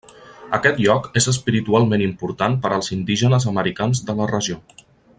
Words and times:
Aquest 0.57 0.79
lloc 0.85 1.09
és 1.21 1.27
espiritualment 1.33 2.05
important 2.05 2.57
per 2.65 2.73
als 2.79 2.91
indígenes 2.99 3.47
americans 3.55 4.03
de 4.09 4.21
la 4.23 4.31
regió. 4.37 4.63